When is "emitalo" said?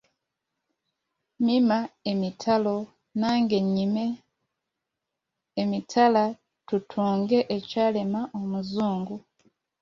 2.11-2.75